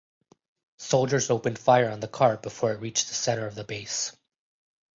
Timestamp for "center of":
3.13-3.53